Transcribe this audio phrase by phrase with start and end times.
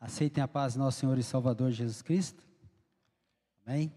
[0.00, 2.46] Aceitem a paz do nosso Senhor e Salvador Jesus Cristo.
[3.66, 3.92] Amém?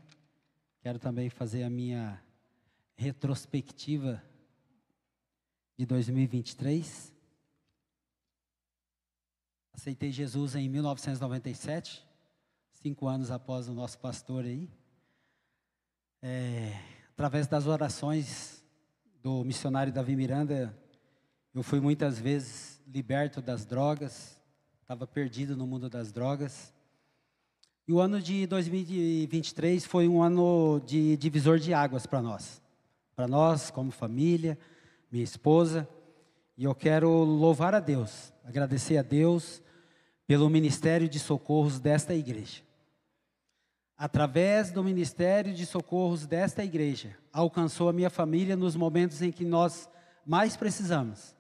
[0.82, 2.20] Quero também fazer a minha
[2.96, 4.22] retrospectiva
[5.78, 7.14] de 2023.
[9.72, 12.04] Aceitei Jesus em 1997,
[12.72, 14.68] cinco anos após o nosso pastor aí.
[16.20, 16.80] É,
[17.12, 18.66] através das orações
[19.22, 20.76] do missionário Davi Miranda,
[21.54, 24.41] eu fui muitas vezes liberto das drogas,
[24.92, 26.74] estava perdido no mundo das drogas.
[27.88, 32.62] E o ano de 2023 foi um ano de divisor de águas para nós.
[33.16, 34.58] Para nós, como família,
[35.10, 35.88] minha esposa.
[36.58, 39.64] E eu quero louvar a Deus, agradecer a Deus
[40.28, 42.62] pelo ministério de socorros desta igreja.
[43.98, 49.46] Através do ministério de socorros desta igreja, alcançou a minha família nos momentos em que
[49.46, 49.90] nós
[50.26, 51.34] mais precisamos.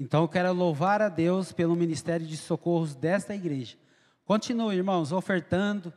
[0.00, 3.76] Então eu quero louvar a Deus pelo ministério de socorros desta igreja.
[4.24, 5.92] Continue, irmãos, ofertando,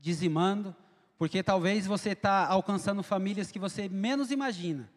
[0.00, 0.74] dizimando,
[1.16, 4.90] porque talvez você está alcançando famílias que você menos imagina.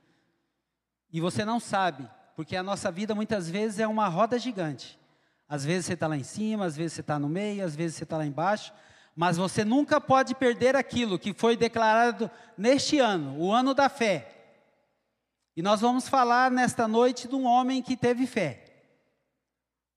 [1.14, 5.00] E você não sabe, porque a nossa vida muitas vezes é uma roda gigante.
[5.48, 7.98] Às vezes você está lá em cima, às vezes você está no meio, às vezes
[7.98, 8.74] você está lá embaixo.
[9.16, 14.39] Mas você nunca pode perder aquilo que foi declarado neste ano, o ano da fé.
[15.60, 18.64] E nós vamos falar nesta noite de um homem que teve fé.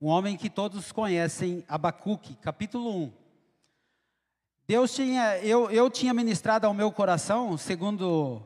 [0.00, 3.12] Um homem que todos conhecem, Abacuque, capítulo 1.
[4.66, 8.42] Deus tinha, eu, eu tinha ministrado ao meu coração, segundo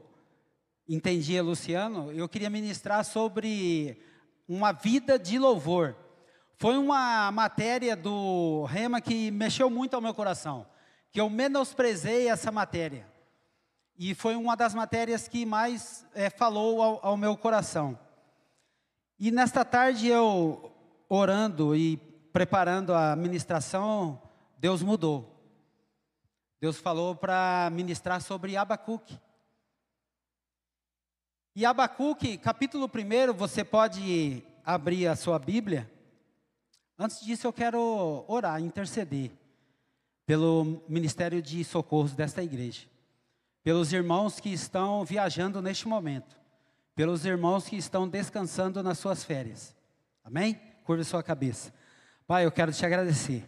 [0.87, 3.99] entendia Luciano, eu queria ministrar sobre
[4.47, 5.97] uma vida de louvor.
[6.59, 10.67] Foi uma matéria do Rema que mexeu muito ao meu coração,
[11.11, 13.16] que eu menosprezei essa matéria.
[13.99, 17.99] E foi uma das matérias que mais é, falou ao, ao meu coração.
[19.19, 20.71] E nesta tarde eu,
[21.09, 21.97] orando e
[22.31, 24.21] preparando a ministração,
[24.59, 25.33] Deus mudou.
[26.61, 29.19] Deus falou para ministrar sobre Abacuque.
[31.55, 35.91] E Abacuque, capítulo 1, você pode abrir a sua Bíblia.
[36.99, 39.31] Antes disso, eu quero orar, interceder
[40.27, 42.96] pelo ministério de socorros desta igreja
[43.67, 46.37] pelos irmãos que estão viajando neste momento,
[46.95, 49.75] pelos irmãos que estão descansando nas suas férias.
[50.23, 50.55] Amém?
[50.85, 51.75] Curva sua cabeça.
[52.29, 53.45] Pai, eu quero te agradecer.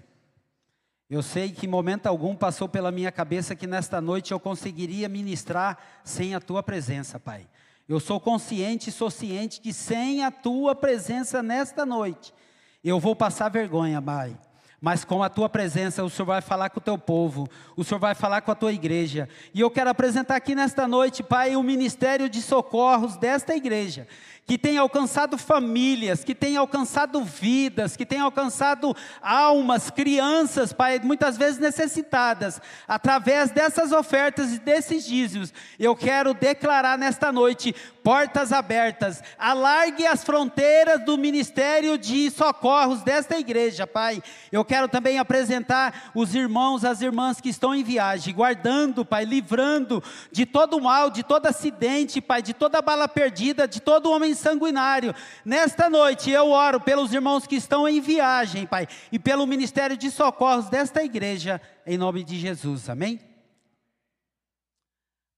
[1.08, 5.08] Eu sei que em momento algum passou pela minha cabeça que nesta noite eu conseguiria
[5.08, 7.48] ministrar sem a tua presença, Pai.
[7.88, 12.34] Eu sou consciente e sou ciente que sem a tua presença nesta noite,
[12.82, 14.36] eu vou passar vergonha, Pai
[14.80, 17.98] mas com a tua presença o Senhor vai falar com o teu povo, o Senhor
[17.98, 19.28] vai falar com a tua igreja.
[19.52, 24.06] E eu quero apresentar aqui nesta noite, Pai, o ministério de socorros desta igreja
[24.48, 31.36] que tem alcançado famílias, que tem alcançado vidas, que tem alcançado almas, crianças, Pai, muitas
[31.36, 32.58] vezes necessitadas,
[32.88, 35.52] através dessas ofertas e desses dízimos.
[35.78, 37.76] Eu quero declarar nesta noite
[38.08, 44.22] portas abertas, alargue as fronteiras do ministério de socorros desta igreja, Pai.
[44.50, 50.02] Eu quero também apresentar os irmãos, as irmãs que estão em viagem, guardando, Pai, livrando
[50.32, 55.14] de todo mal, de todo acidente, Pai, de toda bala perdida, de todo homem sanguinário.
[55.44, 60.10] Nesta noite eu oro pelos irmãos que estão em viagem, Pai, e pelo ministério de
[60.10, 62.88] socorros desta igreja, em nome de Jesus.
[62.88, 63.20] Amém?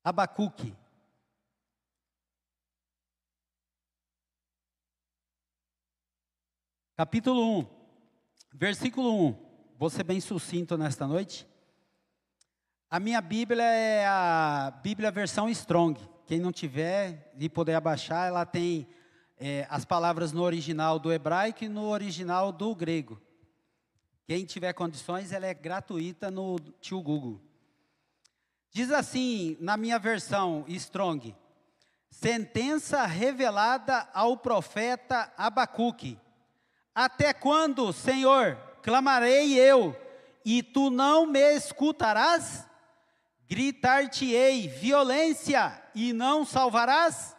[0.05, 0.80] Abacuque.
[7.01, 7.67] Capítulo 1,
[8.53, 9.35] versículo 1.
[9.79, 11.49] Vou ser bem sucinto nesta noite.
[12.91, 15.99] A minha Bíblia é a Bíblia versão Strong.
[16.27, 18.87] Quem não tiver e puder abaixar, ela tem
[19.39, 23.19] é, as palavras no original do hebraico e no original do grego.
[24.27, 27.41] Quem tiver condições, ela é gratuita no tio Google.
[28.71, 31.35] Diz assim, na minha versão Strong:
[32.11, 36.19] sentença revelada ao profeta Abacuque.
[36.95, 39.97] Até quando, Senhor, clamarei eu,
[40.45, 42.67] e tu não me escutarás?
[43.49, 47.37] Gritar-te-ei violência, e não salvarás?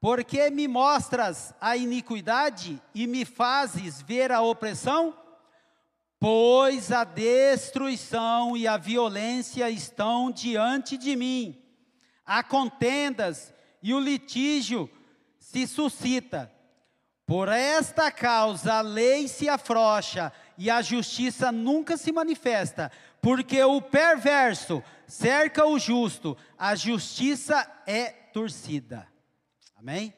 [0.00, 5.18] Porque me mostras a iniquidade e me fazes ver a opressão?
[6.18, 11.58] Pois a destruição e a violência estão diante de mim.
[12.24, 13.52] Há contendas
[13.82, 14.90] e o litígio
[15.38, 16.52] se suscita.
[17.26, 22.92] Por esta causa a lei se afrouxa e a justiça nunca se manifesta,
[23.22, 29.08] porque o perverso cerca o justo, a justiça é torcida.
[29.74, 30.12] Amém?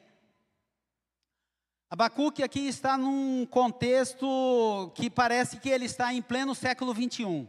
[1.89, 7.47] Abacuque aqui está num contexto que parece que ele está em pleno século 21.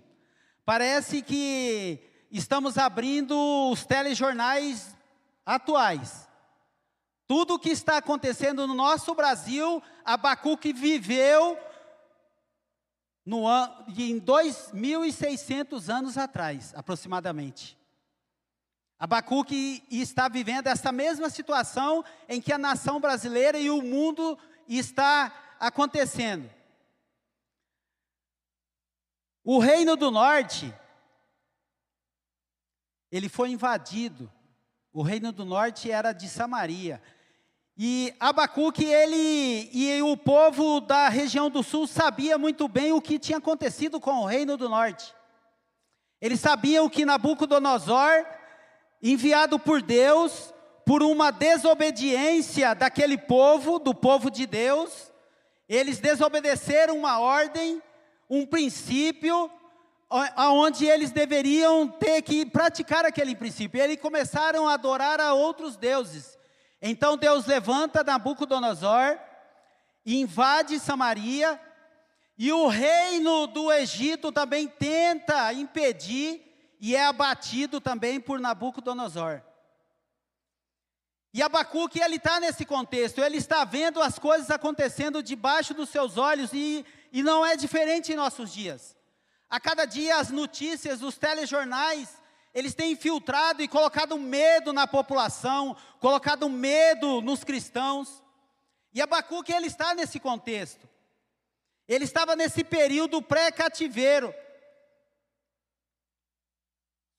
[0.65, 1.99] Parece que
[2.31, 3.35] estamos abrindo
[3.73, 4.97] os telejornais
[5.45, 6.28] atuais.
[7.29, 11.59] Tudo o que está acontecendo no nosso Brasil, Abacuque viveu
[13.23, 17.77] no an, em 2.600 anos atrás, aproximadamente.
[18.99, 25.31] Abacuque está vivendo essa mesma situação em que a nação brasileira e o mundo está
[25.61, 26.51] acontecendo.
[29.45, 30.75] O reino do norte,
[33.13, 34.33] ele foi invadido.
[34.93, 37.03] O reino do norte era de Samaria.
[37.81, 43.21] E Abacuque, ele e o povo da região do sul sabia muito bem o que
[43.21, 45.15] tinha acontecido com o reino do norte.
[46.21, 48.27] Eles sabiam que Nabucodonosor
[49.01, 50.53] enviado por Deus,
[50.85, 55.13] por uma desobediência daquele povo, do povo de Deus,
[55.69, 57.81] eles desobedeceram uma ordem,
[58.29, 59.49] um princípio,
[60.35, 63.81] aonde eles deveriam ter que praticar aquele princípio.
[63.81, 66.38] Eles começaram a adorar a outros deuses.
[66.81, 69.19] Então Deus levanta Nabucodonosor,
[70.07, 71.61] invade Samaria,
[72.37, 76.45] e o reino do Egito também tenta impedir
[76.81, 79.43] e é abatido também por Nabucodonosor.
[81.35, 86.17] E Abacuque, ele está nesse contexto, ele está vendo as coisas acontecendo debaixo dos seus
[86.17, 88.97] olhos e, e não é diferente em nossos dias.
[89.51, 92.09] A cada dia as notícias, os telejornais,
[92.59, 98.21] eles têm infiltrado e colocado medo na população, colocado medo nos cristãos.
[98.93, 100.89] E Abacuque, ele está nesse contexto.
[101.87, 104.35] Ele estava nesse período pré-cativeiro.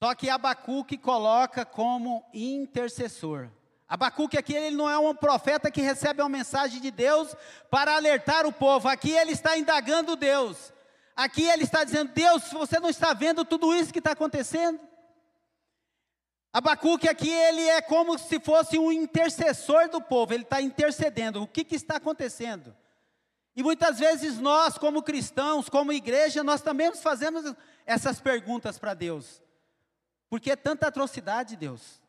[0.04, 3.50] Só que Abacuque coloca como intercessor.
[3.88, 7.34] Abacuque aqui ele não é um profeta que recebe uma mensagem de Deus
[7.72, 8.90] para alertar o povo.
[8.90, 10.74] Aqui ele está indagando Deus.
[11.16, 14.90] Aqui ele está dizendo: Deus, você não está vendo tudo isso que está acontecendo?
[16.52, 20.34] Abacuque aqui ele é como se fosse um intercessor do povo.
[20.34, 21.44] Ele está intercedendo.
[21.44, 22.76] O que, que está acontecendo?
[23.56, 27.54] E muitas vezes nós, como cristãos, como igreja, nós também nos fazemos
[27.86, 29.42] essas perguntas para Deus.
[30.30, 32.02] Por que tanta atrocidade, Deus?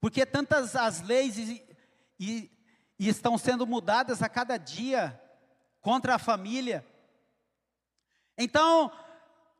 [0.00, 1.64] Por que tantas as leis e,
[2.18, 2.50] e,
[2.98, 5.20] e estão sendo mudadas a cada dia
[5.80, 6.84] contra a família?
[8.36, 8.92] Então,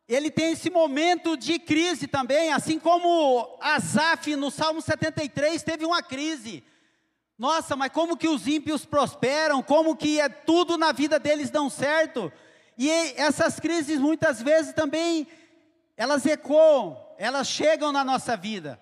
[0.09, 6.03] ele tem esse momento de crise também, assim como Asaf no Salmo 73 teve uma
[6.03, 6.63] crise.
[7.39, 9.63] Nossa, mas como que os ímpios prosperam?
[9.63, 12.33] Como que é tudo na vida deles dão certo?
[12.77, 15.27] E essas crises muitas vezes também
[15.97, 18.81] elas ecoam elas chegam na nossa vida.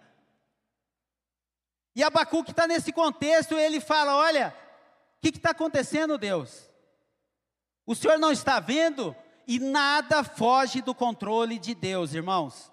[1.95, 4.55] E Abacuque está nesse contexto, ele fala: Olha,
[5.19, 6.71] o que está acontecendo, Deus?
[7.85, 9.15] O Senhor não está vendo?
[9.47, 12.73] E nada foge do controle de Deus, irmãos.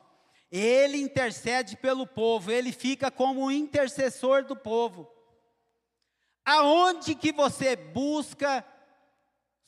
[0.51, 5.09] Ele intercede pelo povo, ele fica como intercessor do povo.
[6.43, 8.65] Aonde que você busca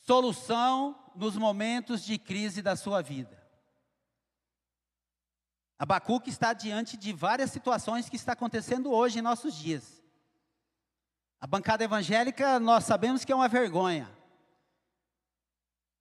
[0.00, 3.40] solução nos momentos de crise da sua vida?
[5.78, 10.02] Abacuque está diante de várias situações que está acontecendo hoje em nossos dias.
[11.40, 14.08] A bancada evangélica, nós sabemos que é uma vergonha.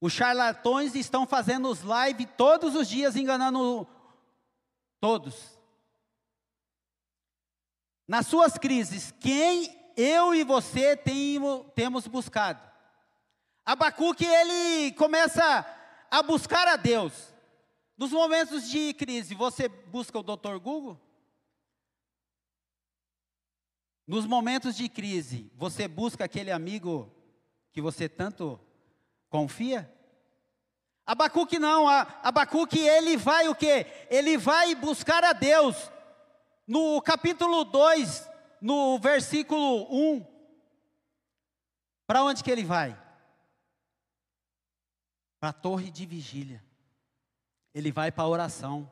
[0.01, 3.87] Os charlatões estão fazendo os live todos os dias, enganando
[4.99, 5.59] todos.
[8.07, 12.59] Nas suas crises, quem eu e você temos buscado?
[13.63, 15.65] Abacuque, ele começa
[16.09, 17.31] a buscar a Deus.
[17.95, 20.57] Nos momentos de crise, você busca o Dr.
[20.59, 20.99] Google?
[24.07, 27.13] Nos momentos de crise, você busca aquele amigo
[27.71, 28.59] que você tanto
[29.31, 29.91] confia?
[31.03, 33.87] Abacuque não, Abacuque ele vai o quê?
[34.11, 35.91] Ele vai buscar a Deus.
[36.67, 38.29] No capítulo 2,
[38.61, 40.23] no versículo 1,
[42.05, 42.95] para onde que ele vai?
[45.39, 46.63] Para a torre de vigília
[47.73, 48.89] ele vai para a oração.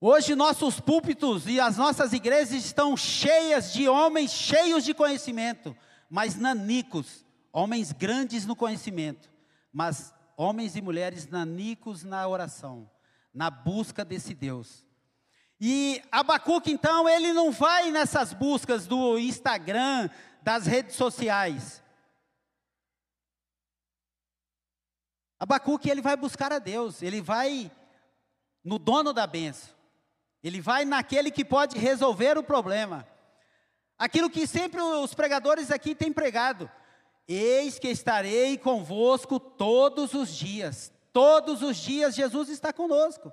[0.00, 5.76] Hoje nossos púlpitos e as nossas igrejas estão cheias de homens cheios de conhecimento,
[6.10, 7.21] mas nanicos,
[7.52, 9.30] homens grandes no conhecimento,
[9.72, 12.90] mas homens e mulheres nanicos na oração,
[13.32, 14.84] na busca desse Deus.
[15.60, 20.10] E Abacuque, então, ele não vai nessas buscas do Instagram,
[20.42, 21.82] das redes sociais.
[25.38, 27.70] Abacuque ele vai buscar a Deus, ele vai
[28.64, 29.74] no dono da benção,
[30.42, 33.06] ele vai naquele que pode resolver o problema.
[33.98, 36.70] Aquilo que sempre os pregadores aqui têm pregado.
[37.26, 40.92] Eis que estarei convosco todos os dias.
[41.12, 43.32] Todos os dias Jesus está conosco.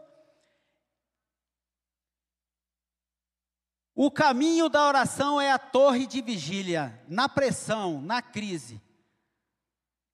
[3.96, 8.81] O caminho da oração é a torre de vigília, na pressão, na crise.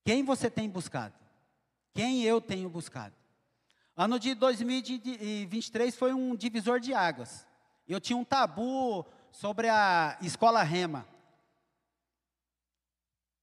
[0.04, 1.14] Quem você tem buscado?
[1.94, 3.14] Quem eu tenho buscado?
[3.96, 7.48] Ano de 2023 foi um divisor de águas.
[7.88, 11.08] Eu tinha um tabu sobre a escola Rema.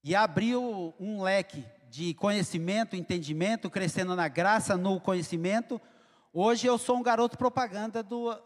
[0.03, 5.79] E abriu um leque de conhecimento, entendimento, crescendo na graça, no conhecimento.
[6.33, 8.37] Hoje eu sou um garoto propaganda do,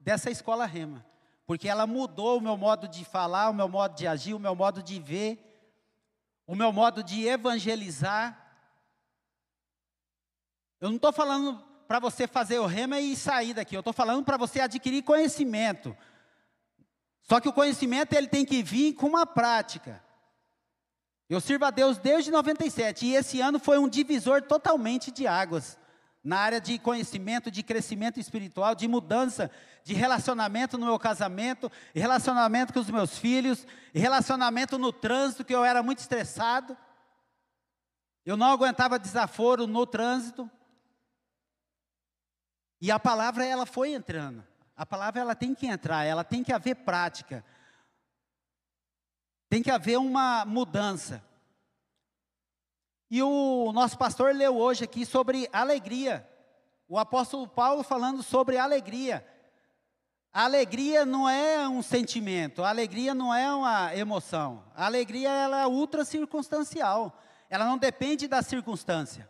[0.00, 1.04] dessa escola Rema
[1.46, 4.54] porque ela mudou o meu modo de falar, o meu modo de agir, o meu
[4.54, 5.38] modo de ver,
[6.44, 8.36] o meu modo de evangelizar.
[10.80, 14.24] Eu não estou falando para você fazer o rema e sair daqui, eu estou falando
[14.24, 15.96] para você adquirir conhecimento.
[17.22, 20.04] Só que o conhecimento ele tem que vir com uma prática.
[21.28, 25.76] Eu sirvo a Deus desde 97 e esse ano foi um divisor totalmente de águas
[26.22, 29.50] na área de conhecimento, de crescimento espiritual, de mudança,
[29.84, 33.64] de relacionamento no meu casamento, relacionamento com os meus filhos,
[33.94, 36.76] relacionamento no trânsito, que eu era muito estressado.
[38.24, 40.50] Eu não aguentava desaforo no trânsito.
[42.80, 44.44] E a palavra ela foi entrando.
[44.76, 47.44] A palavra ela tem que entrar, ela tem que haver prática.
[49.48, 51.22] Tem que haver uma mudança.
[53.10, 56.28] E o nosso pastor leu hoje aqui sobre alegria.
[56.88, 59.26] O apóstolo Paulo falando sobre alegria.
[60.32, 64.64] A alegria não é um sentimento, a alegria não é uma emoção.
[64.74, 67.18] A alegria ela é ultra circunstancial.
[67.48, 69.28] Ela não depende da circunstância.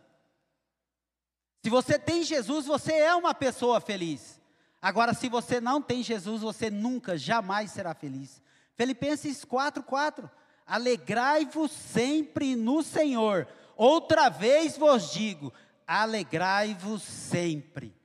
[1.63, 4.41] Se você tem Jesus, você é uma pessoa feliz.
[4.81, 8.41] Agora, se você não tem Jesus, você nunca, jamais será feliz.
[8.77, 10.29] Filipenses 4:4.
[10.65, 13.47] Alegrai-vos sempre no Senhor.
[13.75, 15.51] Outra vez vos digo:
[15.85, 17.95] alegrai-vos sempre.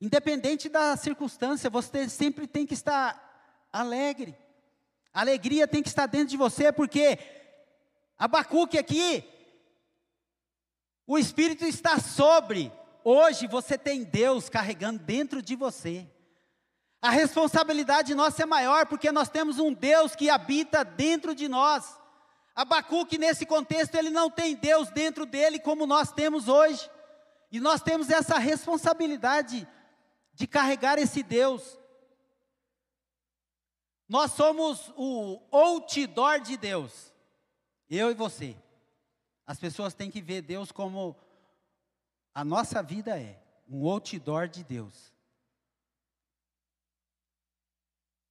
[0.00, 4.36] Independente da circunstância, você sempre tem que estar alegre.
[5.12, 7.18] Alegria tem que estar dentro de você, porque
[8.16, 9.24] Abacuque aqui,
[11.06, 12.70] o Espírito está sobre.
[13.02, 16.06] Hoje você tem Deus carregando dentro de você.
[17.00, 21.96] A responsabilidade nossa é maior, porque nós temos um Deus que habita dentro de nós.
[22.54, 26.90] Abacuque, nesse contexto, ele não tem Deus dentro dele como nós temos hoje.
[27.52, 29.66] E nós temos essa responsabilidade
[30.34, 31.78] de carregar esse Deus.
[34.08, 37.12] Nós somos o outdoor de Deus.
[37.88, 38.56] Eu e você.
[39.46, 41.16] As pessoas têm que ver Deus como
[42.34, 45.17] a nossa vida é, um outdoor de Deus.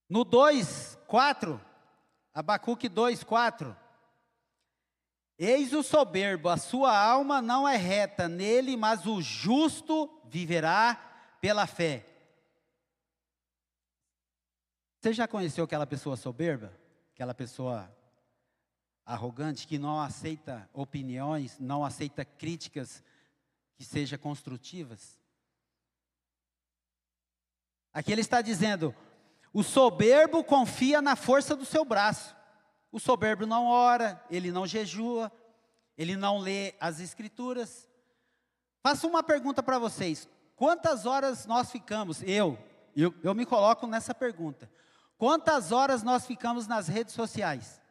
[0.10, 1.60] No 2, 4,
[2.34, 3.76] Abacuque 2, 4.
[5.38, 10.96] Eis o soberbo, a sua alma não é reta nele, mas o justo viverá
[11.40, 12.06] pela fé.
[15.00, 16.74] Você já conheceu aquela pessoa soberba?
[17.14, 17.92] Aquela pessoa
[19.06, 23.04] arrogante que não aceita opiniões, não aceita críticas
[23.76, 25.20] que sejam construtivas?
[27.94, 28.94] Aqui ele está dizendo:
[29.58, 32.36] o soberbo confia na força do seu braço.
[32.92, 35.32] O soberbo não ora, ele não jejua,
[35.98, 37.90] ele não lê as escrituras.
[38.84, 42.22] Faço uma pergunta para vocês: quantas horas nós ficamos?
[42.22, 42.56] Eu,
[42.96, 44.70] eu, eu me coloco nessa pergunta.
[45.18, 47.82] Quantas horas nós ficamos nas redes sociais?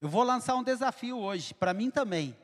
[0.00, 2.36] Eu vou lançar um desafio hoje, para mim também.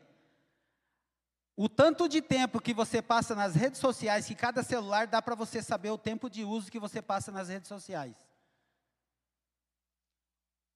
[1.61, 5.35] O tanto de tempo que você passa nas redes sociais, que cada celular dá para
[5.35, 8.15] você saber o tempo de uso que você passa nas redes sociais.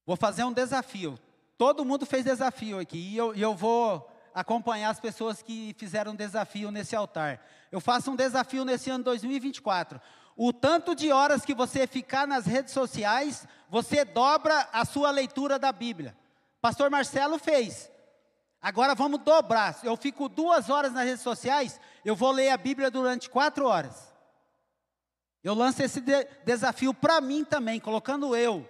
[0.04, 1.16] Vou fazer um desafio.
[1.56, 6.72] Todo mundo fez desafio aqui e eu, eu vou acompanhar as pessoas que fizeram desafio
[6.72, 7.40] nesse altar.
[7.70, 10.00] Eu faço um desafio nesse ano 2024.
[10.36, 15.60] O tanto de horas que você ficar nas redes sociais, você dobra a sua leitura
[15.60, 16.16] da Bíblia.
[16.60, 17.91] Pastor Marcelo fez.
[18.62, 19.78] Agora vamos dobrar.
[19.82, 24.14] Eu fico duas horas nas redes sociais, eu vou ler a Bíblia durante quatro horas.
[25.42, 28.66] Eu lanço esse de desafio para mim também, colocando eu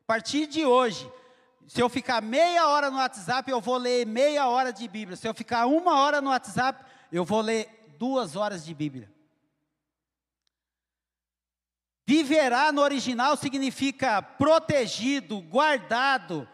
[0.00, 1.12] a partir de hoje,
[1.66, 5.16] se eu ficar meia hora no WhatsApp, eu vou ler meia hora de Bíblia.
[5.16, 9.12] Se eu ficar uma hora no WhatsApp, eu vou ler duas horas de Bíblia.
[12.06, 16.48] Viverá no original significa protegido, guardado,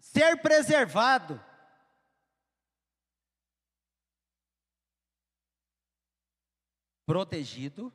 [0.00, 1.38] ser preservado.
[7.06, 7.90] Protegido,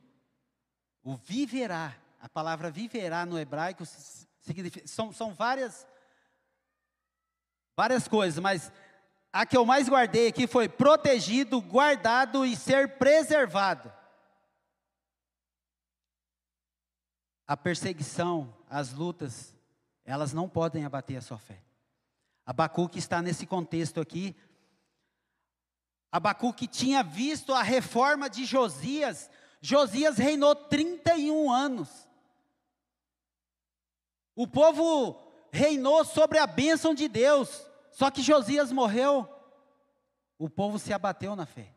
[1.03, 3.85] o viverá, a palavra viverá no hebraico
[4.39, 5.85] significa, são, são várias
[7.75, 8.71] Várias coisas, mas
[9.31, 13.91] a que eu mais guardei aqui foi protegido, guardado e ser preservado.
[17.47, 19.55] A perseguição, as lutas,
[20.05, 21.61] elas não podem abater a sua fé.
[22.45, 24.35] Abacuque está nesse contexto aqui.
[26.11, 29.29] Abacuque tinha visto a reforma de Josias.
[29.61, 31.89] Josias reinou 31 anos.
[34.35, 37.65] O povo reinou sobre a bênção de Deus.
[37.91, 39.27] Só que Josias morreu.
[40.37, 41.73] O povo se abateu na fé.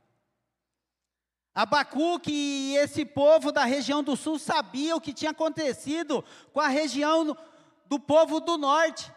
[1.55, 6.67] Abacuque e esse povo da região do sul sabiam o que tinha acontecido com a
[6.67, 7.37] região
[7.87, 9.13] do povo do norte.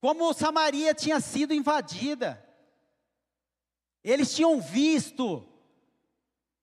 [0.00, 2.44] Como Samaria tinha sido invadida.
[4.02, 5.46] Eles tinham visto.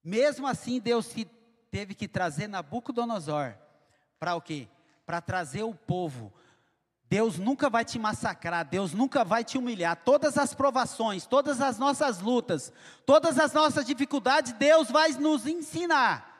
[0.03, 1.13] Mesmo assim, Deus
[1.69, 3.55] teve que trazer Nabucodonosor
[4.19, 4.67] para o quê?
[5.05, 6.33] Para trazer o povo
[7.09, 9.95] Deus nunca vai te massacrar, Deus nunca vai te humilhar.
[9.95, 12.71] Todas as provações, todas as nossas lutas,
[13.05, 16.35] todas as nossas dificuldades, Deus vai nos ensinar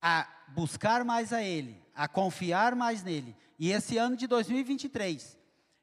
[0.00, 3.36] a buscar mais a Ele, a confiar mais nele.
[3.58, 5.36] E esse ano de 2023,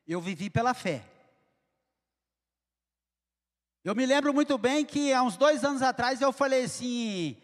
[0.08, 1.04] eu vivi pela fé.
[3.88, 7.38] Eu me lembro muito bem que há uns dois anos atrás eu falei assim: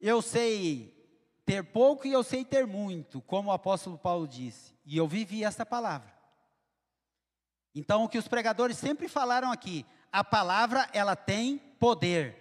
[0.00, 0.96] eu sei
[1.44, 4.72] ter pouco e eu sei ter muito, como o apóstolo Paulo disse.
[4.86, 6.14] E eu vivi essa palavra.
[7.74, 12.36] Então, o que os pregadores sempre falaram aqui, a palavra, ela tem poder.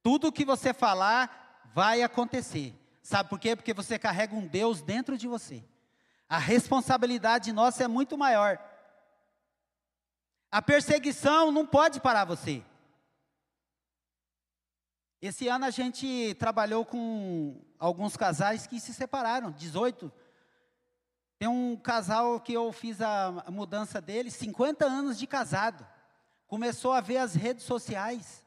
[0.00, 2.76] Tudo que você falar vai acontecer.
[3.02, 3.56] Sabe por quê?
[3.56, 5.64] Porque você carrega um Deus dentro de você.
[6.28, 8.56] A responsabilidade nossa é muito maior.
[10.54, 12.62] A perseguição não pode parar você.
[15.20, 20.12] Esse ano a gente trabalhou com alguns casais que se separaram, 18
[21.40, 25.84] tem um casal que eu fiz a mudança dele, 50 anos de casado.
[26.46, 28.44] Começou a ver as redes sociais.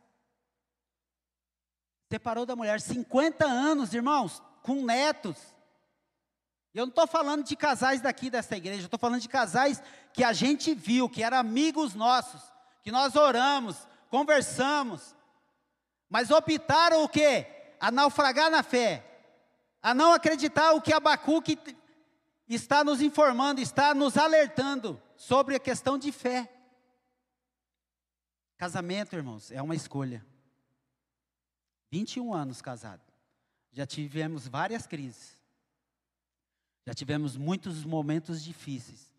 [2.10, 5.38] Separou da mulher, 50 anos, irmãos, com netos.
[6.78, 9.82] Eu não estou falando de casais daqui dessa igreja, estou falando de casais
[10.14, 12.40] que a gente viu, que eram amigos nossos,
[12.84, 15.16] que nós oramos, conversamos,
[16.08, 17.48] mas optaram o quê?
[17.80, 19.04] A naufragar na fé,
[19.82, 21.58] a não acreditar o que Abacuque
[22.48, 26.48] está nos informando, está nos alertando sobre a questão de fé.
[28.56, 30.24] Casamento, irmãos, é uma escolha.
[31.90, 33.02] 21 anos casado.
[33.72, 35.37] Já tivemos várias crises.
[36.88, 39.14] Já tivemos muitos momentos difíceis.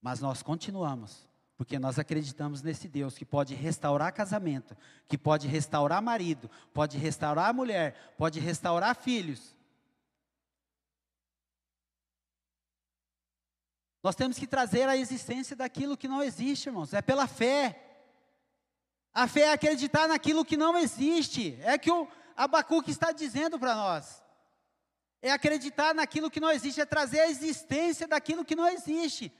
[0.00, 4.74] Mas nós continuamos, porque nós acreditamos nesse Deus que pode restaurar casamento,
[5.06, 9.54] que pode restaurar marido, pode restaurar mulher, pode restaurar filhos.
[14.02, 16.94] Nós temos que trazer a existência daquilo que não existe, irmãos.
[16.94, 18.00] É pela fé.
[19.12, 21.58] A fé é acreditar naquilo que não existe.
[21.60, 24.23] É que o Abacuque está dizendo para nós.
[25.24, 29.32] É acreditar naquilo que não existe, é trazer a existência daquilo que não existe.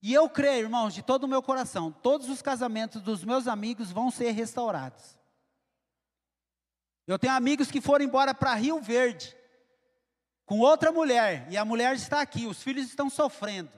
[0.00, 3.90] E eu creio, irmãos, de todo o meu coração, todos os casamentos dos meus amigos
[3.90, 5.18] vão ser restaurados.
[7.08, 9.36] Eu tenho amigos que foram embora para Rio Verde
[10.46, 13.72] com outra mulher, e a mulher está aqui, os filhos estão sofrendo.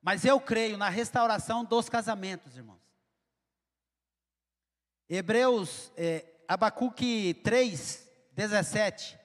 [0.00, 2.80] Mas eu creio na restauração dos casamentos, irmãos.
[5.08, 9.23] Hebreus, é, Abacuque 3, 17.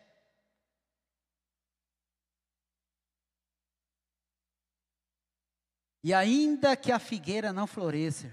[6.03, 8.31] E ainda que a figueira não floresça,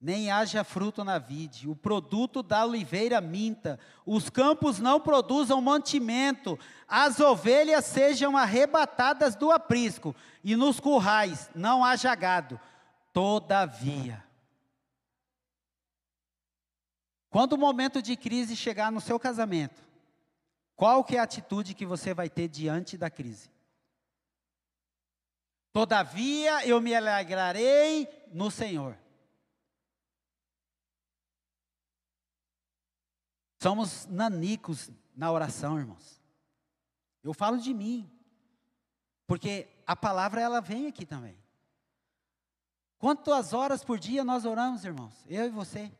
[0.00, 6.58] nem haja fruto na vide, o produto da oliveira minta, os campos não produzam mantimento,
[6.86, 12.60] as ovelhas sejam arrebatadas do aprisco, e nos currais não haja gado.
[13.14, 14.22] Todavia,
[17.30, 19.82] quando o momento de crise chegar no seu casamento,
[20.76, 23.53] qual que é a atitude que você vai ter diante da crise?
[25.74, 28.96] Todavia eu me alegrarei no Senhor.
[33.60, 36.22] Somos nanicos na oração, irmãos.
[37.24, 38.08] Eu falo de mim,
[39.26, 41.36] porque a palavra ela vem aqui também.
[42.96, 45.24] Quantas horas por dia nós oramos, irmãos?
[45.26, 45.90] Eu e você.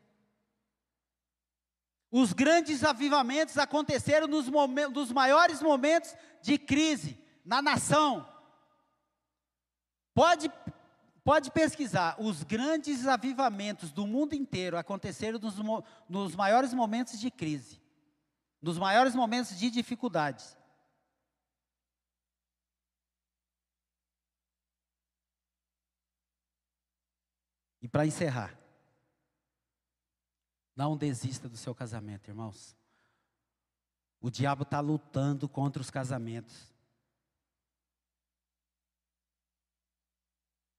[2.09, 8.34] Os grandes avivamentos aconteceram nos, momentos, nos maiores momentos de crise na nação.
[10.15, 10.49] Pode,
[11.25, 15.55] pode pesquisar, os grandes avivamentos do mundo inteiro aconteceram nos,
[16.07, 17.81] nos maiores momentos de crise,
[18.61, 20.57] nos maiores momentos de dificuldades.
[27.81, 28.57] E para encerrar,
[30.73, 32.73] não desista do seu casamento, irmãos.
[34.21, 36.74] O diabo está lutando contra os casamentos.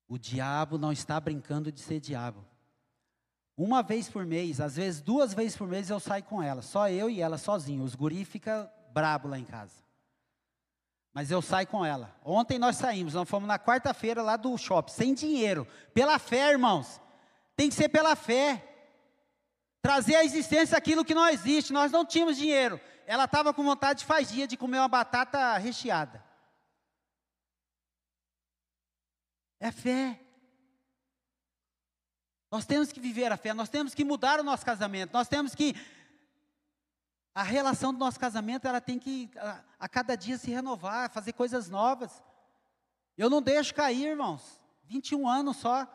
[0.09, 2.45] O diabo não está brincando de ser diabo.
[3.57, 6.89] Uma vez por mês, às vezes duas vezes por mês eu saio com ela, só
[6.91, 7.83] eu e ela sozinho.
[7.83, 9.87] Os guri fica brabo lá em casa.
[11.17, 12.15] Mas eu saio com ela.
[12.23, 15.67] Ontem nós saímos, nós fomos na quarta-feira lá do shopping, sem dinheiro.
[15.95, 17.01] Pela fé, irmãos.
[17.57, 18.63] Tem que ser pela fé.
[19.81, 21.73] Trazer à existência aquilo que não existe.
[21.73, 22.79] Nós não tínhamos dinheiro.
[23.07, 26.23] Ela estava com vontade de faz dia de comer uma batata recheada.
[29.59, 30.21] É fé.
[32.51, 35.55] Nós temos que viver a fé, nós temos que mudar o nosso casamento, nós temos
[35.55, 35.75] que.
[37.35, 41.35] A relação do nosso casamento, ela tem que, a, a cada dia, se renovar, fazer
[41.35, 42.25] coisas novas.
[43.17, 44.59] Eu não deixo cair, irmãos.
[44.85, 45.87] 21 anos só.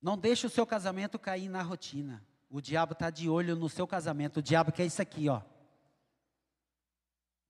[0.00, 2.24] Não deixe o seu casamento cair na rotina.
[2.48, 4.38] O diabo está de olho no seu casamento.
[4.38, 5.42] O diabo quer isso aqui, ó.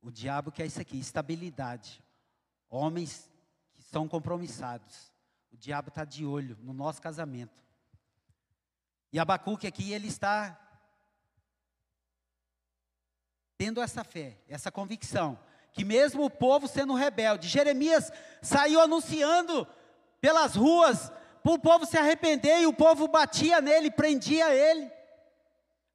[0.03, 2.03] O diabo quer isso aqui, estabilidade.
[2.69, 3.31] Homens
[3.75, 5.13] que são compromissados.
[5.53, 7.63] O diabo está de olho no nosso casamento.
[9.13, 10.59] E Abacuque aqui, ele está
[13.57, 15.39] tendo essa fé, essa convicção,
[15.73, 19.67] que mesmo o povo sendo rebelde, Jeremias saiu anunciando
[20.21, 21.11] pelas ruas,
[21.43, 24.91] para o povo se arrepender, e o povo batia nele, prendia ele.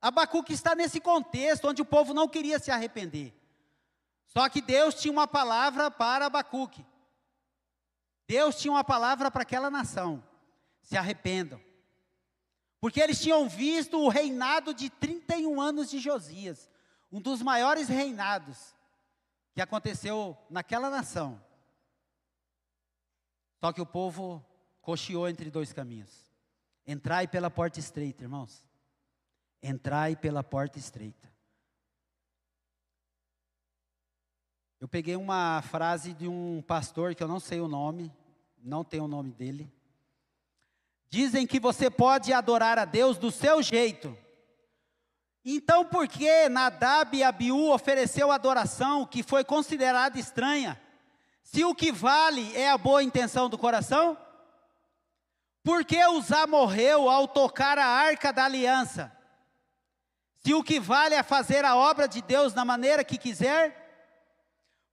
[0.02, 3.34] Abacuque está nesse contexto, onde o povo não queria se arrepender.
[4.28, 6.86] Só que Deus tinha uma palavra para Abacuque.
[8.28, 10.24] Deus tinha uma palavra para aquela nação:
[10.82, 11.62] se arrependam.
[12.80, 16.70] Porque eles tinham visto o reinado de 31 anos de Josias,
[17.12, 18.76] um dos maiores reinados
[19.54, 21.42] que aconteceu naquela nação.
[23.60, 24.44] Só que o povo
[24.82, 26.12] cocheou entre dois caminhos.
[26.86, 28.68] Entrai pela porta estreita, irmãos.
[29.62, 31.33] Entrai pela porta estreita.
[34.84, 38.12] Eu peguei uma frase de um pastor que eu não sei o nome,
[38.62, 39.72] não tenho o nome dele.
[41.10, 44.14] Dizem que você pode adorar a Deus do seu jeito.
[45.46, 50.78] Então, por que Nadab e Abiú ofereceu adoração que foi considerada estranha?
[51.42, 54.18] Se o que vale é a boa intenção do coração?
[55.64, 59.18] Por que Uzá morreu ao tocar a arca da aliança?
[60.40, 63.82] Se o que vale é fazer a obra de Deus da maneira que quiser?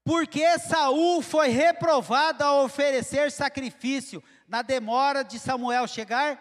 [0.04, 6.40] Porque Saul foi reprovado a oferecer sacrifício na demora de Samuel chegar?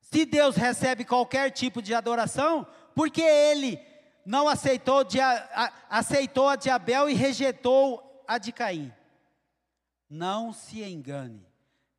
[0.00, 3.80] Se Deus recebe qualquer tipo de adoração, porque ele
[4.24, 8.92] não aceitou, de, a, aceitou a de Abel e rejeitou a de Caim?
[10.08, 11.46] Não se engane,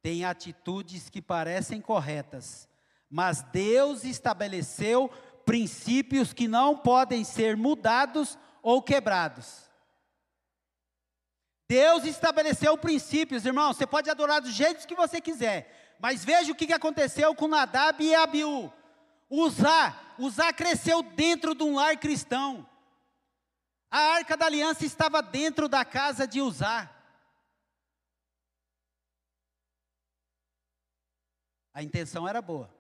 [0.02, 2.68] tem atitudes que parecem corretas,
[3.10, 5.10] mas Deus estabeleceu
[5.46, 9.67] princípios que não podem ser mudados ou quebrados.
[11.68, 13.74] Deus estabeleceu princípios, irmão.
[13.74, 15.96] Você pode adorar do jeito que você quiser.
[16.00, 18.72] Mas veja o que aconteceu com Nadab e Abiú.
[19.30, 22.68] Uzá, Uzá cresceu dentro de um lar cristão.
[23.92, 26.90] A arca da aliança estava dentro da casa de Uzá.
[31.74, 32.74] A intenção era boa.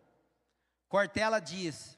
[0.87, 1.97] Cortella diz: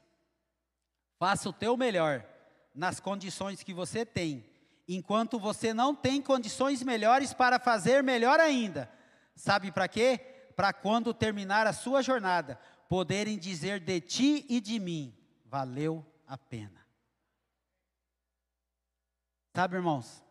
[1.20, 2.26] faça o teu melhor
[2.74, 4.49] nas condições que você tem
[4.96, 8.92] enquanto você não tem condições melhores para fazer melhor ainda.
[9.36, 10.18] Sabe para quê?
[10.56, 16.36] Para quando terminar a sua jornada, poderem dizer de ti e de mim: valeu a
[16.38, 16.84] pena.
[19.56, 20.24] Sabe, irmãos,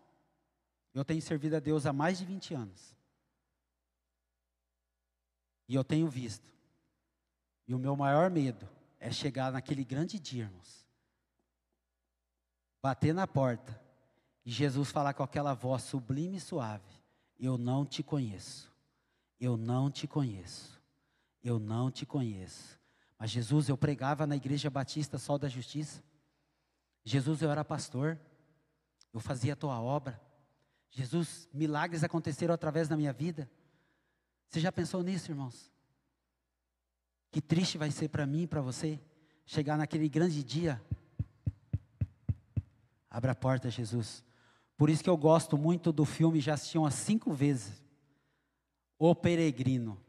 [0.92, 2.96] eu tenho servido a Deus há mais de 20 anos.
[5.68, 6.48] E eu tenho visto.
[7.66, 8.68] E o meu maior medo
[8.98, 10.86] é chegar naquele grande dia, irmãos.
[12.82, 13.87] Bater na porta
[14.48, 16.88] e Jesus falar com aquela voz sublime e suave:
[17.38, 18.72] Eu não te conheço,
[19.38, 20.80] eu não te conheço,
[21.44, 22.80] eu não te conheço.
[23.18, 26.02] Mas Jesus, eu pregava na igreja batista Sol da Justiça.
[27.04, 28.18] Jesus, eu era pastor,
[29.12, 30.18] eu fazia a tua obra.
[30.92, 33.50] Jesus, milagres aconteceram através da minha vida.
[34.48, 35.70] Você já pensou nisso, irmãos?
[37.30, 38.98] Que triste vai ser para mim e para você
[39.44, 40.82] chegar naquele grande dia.
[43.10, 44.26] Abra a porta, Jesus.
[44.78, 47.82] Por isso que eu gosto muito do filme, já assisti umas cinco vezes.
[48.96, 50.00] O Peregrino.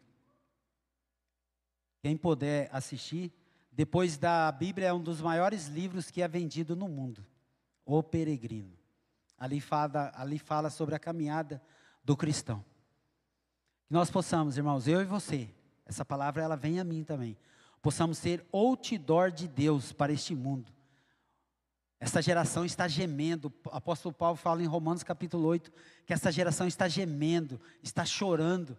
[2.04, 3.34] Quem puder assistir,
[3.72, 7.26] depois da Bíblia é um dos maiores livros que é vendido no mundo.
[7.84, 8.72] O Peregrino.
[9.40, 11.60] Ali fala, ali fala sobre a caminhada
[12.04, 12.64] do cristão.
[13.88, 15.50] Que nós possamos, irmãos, eu e você,
[15.84, 17.36] essa palavra ela vem a mim também,
[17.82, 20.72] possamos ser outdoor de Deus para este mundo.
[22.00, 23.54] Essa geração está gemendo.
[23.66, 25.72] O apóstolo Paulo fala em Romanos capítulo 8
[26.06, 28.78] que essa geração está gemendo, está chorando,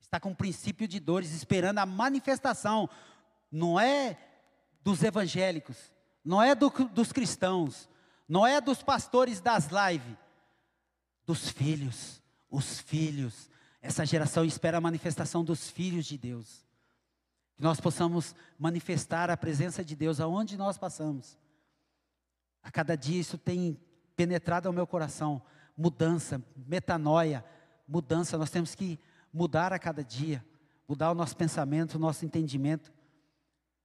[0.00, 2.88] está com um princípio de dores, esperando a manifestação.
[3.50, 4.18] Não é
[4.84, 5.76] dos evangélicos,
[6.22, 7.88] não é do, dos cristãos,
[8.28, 10.16] não é dos pastores das lives,
[11.24, 13.48] dos filhos, os filhos.
[13.80, 16.66] Essa geração espera a manifestação dos filhos de Deus.
[17.56, 21.38] Que nós possamos manifestar a presença de Deus aonde nós passamos.
[22.62, 23.78] A cada dia isso tem
[24.16, 25.40] penetrado ao meu coração.
[25.76, 27.44] Mudança, metanoia,
[27.86, 28.36] mudança.
[28.36, 28.98] Nós temos que
[29.32, 30.44] mudar a cada dia,
[30.86, 32.92] mudar o nosso pensamento, o nosso entendimento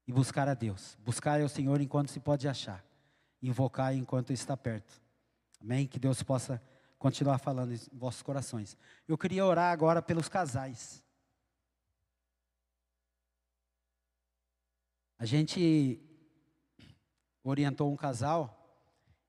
[0.07, 0.97] e buscar a Deus.
[1.03, 2.83] Buscar ao Senhor enquanto se pode achar.
[3.41, 5.01] Invocar enquanto está perto.
[5.61, 5.87] Amém?
[5.87, 6.61] Que Deus possa
[6.97, 8.77] continuar falando em vossos corações.
[9.07, 11.03] Eu queria orar agora pelos casais.
[15.19, 16.01] A gente
[17.43, 18.62] orientou um casal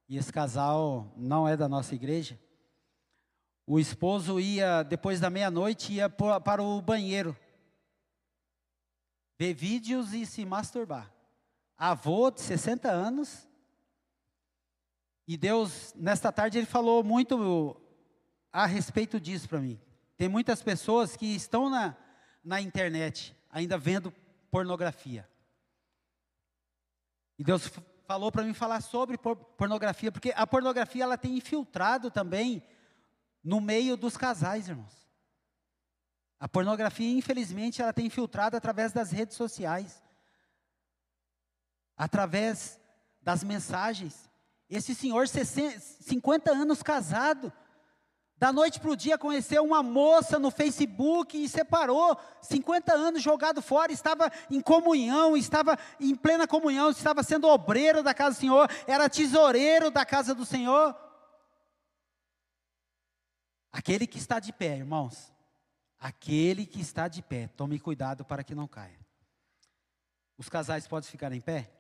[0.09, 2.39] e esse casal não é da nossa igreja.
[3.67, 7.37] O esposo ia, depois da meia-noite, ia para o banheiro,
[9.39, 11.13] ver vídeos e se masturbar.
[11.77, 13.49] Avô de 60 anos.
[15.27, 17.81] E Deus, nesta tarde, Ele falou muito
[18.53, 19.81] a respeito disso para mim.
[20.17, 21.97] Tem muitas pessoas que estão na,
[22.45, 24.13] na internet ainda vendo
[24.51, 25.29] pornografia.
[27.39, 27.71] E Deus
[28.07, 29.19] falou para mim falar sobre
[29.57, 32.63] pornografia, porque a pornografia ela tem infiltrado também
[33.43, 35.05] no meio dos casais, irmãos.
[36.39, 40.03] A pornografia, infelizmente, ela tem infiltrado através das redes sociais,
[41.97, 42.79] através
[43.23, 44.29] das mensagens.
[44.69, 47.53] Esse senhor, 50 anos casado,
[48.45, 53.63] da noite para o dia conheceu uma moça no Facebook e separou, 50 anos jogado
[53.63, 58.71] fora, estava em comunhão, estava em plena comunhão, estava sendo obreiro da casa do Senhor,
[58.87, 60.95] era tesoureiro da casa do Senhor.
[63.73, 65.33] Aquele que está de pé, irmãos,
[65.99, 69.01] aquele que está de pé, tome cuidado para que não caia.
[70.37, 71.73] Os casais podem ficar em pé?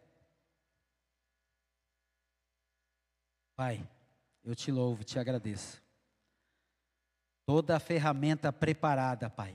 [3.54, 3.86] Pai,
[4.42, 5.83] eu te louvo, te agradeço
[7.46, 9.54] toda a ferramenta preparada, Pai.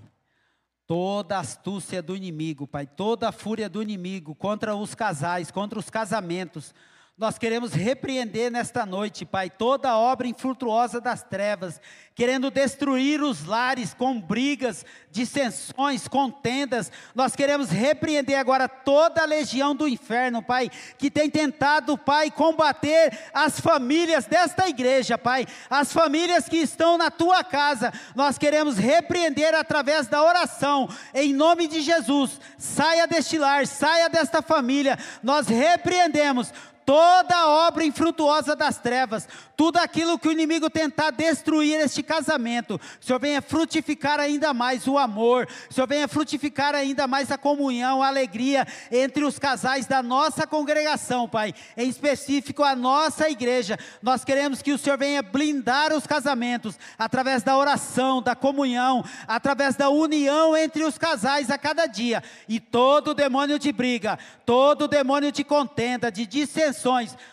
[0.85, 5.77] Toda a astúcia do inimigo, Pai, toda a fúria do inimigo contra os casais, contra
[5.77, 6.73] os casamentos,
[7.19, 11.81] nós queremos repreender nesta noite, Pai, toda obra infrutuosa das trevas,
[12.15, 16.89] querendo destruir os lares com brigas, dissensões, contendas.
[17.13, 23.11] Nós queremos repreender agora toda a legião do inferno, Pai, que tem tentado, Pai, combater
[23.33, 27.91] as famílias desta igreja, Pai, as famílias que estão na tua casa.
[28.15, 32.39] Nós queremos repreender através da oração, em nome de Jesus.
[32.57, 34.97] Saia deste lar, saia desta família.
[35.21, 36.53] Nós repreendemos
[36.89, 43.19] toda obra infrutuosa das trevas, tudo aquilo que o inimigo tentar destruir este casamento, Senhor
[43.19, 48.65] venha frutificar ainda mais o amor, Senhor venha frutificar ainda mais a comunhão, a alegria
[48.91, 53.77] entre os casais da nossa congregação, Pai, em específico a nossa igreja.
[54.01, 59.75] Nós queremos que o Senhor venha blindar os casamentos através da oração, da comunhão, através
[59.75, 62.23] da união entre os casais a cada dia.
[62.47, 66.25] E todo demônio de briga, todo demônio de contenda, de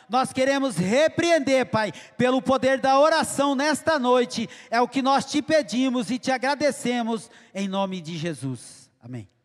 [0.09, 4.49] nós queremos repreender, Pai, pelo poder da oração nesta noite.
[4.71, 8.91] É o que nós te pedimos e te agradecemos em nome de Jesus.
[9.03, 9.36] Amém.